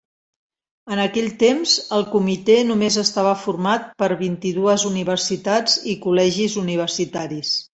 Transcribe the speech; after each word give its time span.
En 0.95 1.01
aquell 1.03 1.27
temps, 1.43 1.73
el 1.97 2.07
comitè 2.13 2.55
només 2.71 2.97
estava 3.01 3.35
format 3.43 3.85
per 4.05 4.09
vint-i-dues 4.25 4.87
universitats 4.93 5.77
i 5.93 5.95
col·legis 6.07 6.57
universitaris. 6.67 7.55